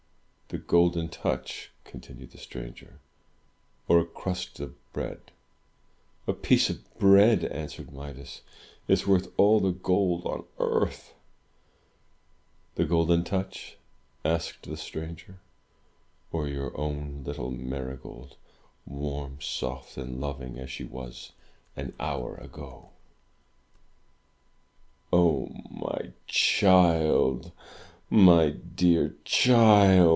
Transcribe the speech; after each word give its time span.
"The 0.49 0.57
Golden 0.57 1.07
Touch," 1.07 1.71
continued 1.85 2.31
the 2.31 2.37
stranger, 2.37 2.99
"or 3.87 3.99
a 3.99 4.05
crust 4.05 4.59
of 4.59 4.75
bread?" 4.91 5.31
"A 6.27 6.33
piece 6.33 6.69
of 6.69 6.93
bread," 6.99 7.45
answered 7.45 7.93
Midas, 7.93 8.41
"is 8.85 9.07
worth 9.07 9.31
all 9.37 9.61
the 9.61 9.71
gold 9.71 10.25
on 10.25 10.43
earth!" 10.59 11.13
"The 12.75 12.83
Golden 12.83 13.23
Touch," 13.23 13.77
asked 14.25 14.63
the 14.63 14.75
stranger, 14.75 15.39
"or 16.33 16.49
your 16.49 16.77
own 16.77 17.23
little 17.23 17.51
Marygold, 17.51 18.35
warm, 18.85 19.39
soft, 19.39 19.95
and 19.95 20.19
loving 20.19 20.59
as 20.59 20.69
she 20.69 20.83
was 20.83 21.31
an 21.77 21.93
hour 21.97 22.35
ago?" 22.35 22.89
286 25.11 25.11
THROUGH 25.11 25.17
FAIRY 25.17 25.39
HALLS 25.71 25.71
"O 25.71 25.75
my 25.79 26.13
child, 27.47 27.51
my 28.09 28.49
dear 28.49 29.15
child!' 29.23 30.01